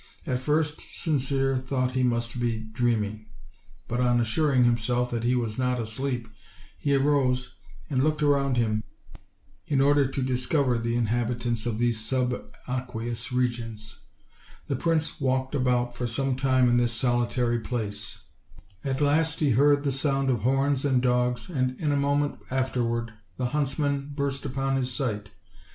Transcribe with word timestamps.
At 0.25 0.39
first 0.39 0.81
Sincere 0.81 1.57
thought 1.59 1.91
he 1.91 2.01
must 2.01 2.39
be 2.39 2.57
dreaming; 2.61 3.27
but 3.87 3.99
on 3.99 4.19
assuring 4.19 4.63
himself 4.63 5.11
that 5.11 5.23
he 5.23 5.35
was 5.35 5.59
not 5.59 5.79
asleep, 5.79 6.27
he 6.79 6.95
arose 6.95 7.53
and 7.87 8.03
looked 8.03 8.23
around 8.23 8.57
him, 8.57 8.83
in 9.67 9.79
order 9.79 10.07
to 10.07 10.21
dis 10.23 10.47
cover 10.47 10.79
the 10.79 10.95
inhabitants 10.95 11.67
of 11.67 11.77
these 11.77 11.99
subaqueous 11.99 13.31
regions. 13.31 13.99
The 14.65 14.75
prince 14.75 15.21
walked 15.21 15.53
about 15.53 15.95
for 15.95 16.07
some 16.07 16.35
time 16.35 16.67
in 16.67 16.77
this 16.77 16.93
solitary 16.93 17.59
place; 17.59 18.23
at 18.83 19.01
last 19.01 19.39
he 19.39 19.51
heard 19.51 19.83
the 19.83 19.91
sound 19.91 20.31
of 20.31 20.39
horns 20.39 20.83
and 20.83 20.99
dogs, 20.99 21.47
and 21.47 21.79
in 21.79 21.91
a 21.91 21.95
moment 21.95 22.39
afterward 22.49 23.13
the 23.37 23.45
huntsmen 23.53 24.13
burst 24.15 24.45
upon 24.47 24.77
his 24.77 24.91
sight* 24.91 25.05
OLD, 25.05 25.09
OLD 25.09 25.17
I 25.17 25.19
:itY 25.19 25.23
TALES. 25.25 25.35